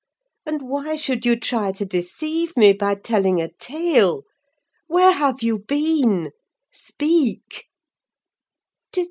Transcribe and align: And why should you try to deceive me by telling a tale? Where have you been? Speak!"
And 0.47 0.63
why 0.63 0.95
should 0.95 1.27
you 1.27 1.35
try 1.35 1.71
to 1.73 1.85
deceive 1.85 2.57
me 2.57 2.73
by 2.73 2.95
telling 2.95 3.39
a 3.39 3.49
tale? 3.51 4.23
Where 4.87 5.11
have 5.11 5.43
you 5.43 5.59
been? 5.59 6.31
Speak!" 6.71 7.65